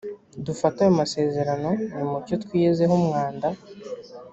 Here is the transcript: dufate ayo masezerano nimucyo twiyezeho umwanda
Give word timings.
dufate 0.45 0.77
ayo 0.81 0.91
masezerano 1.01 1.69
nimucyo 1.93 2.35
twiyezeho 2.43 2.93
umwanda 3.01 3.47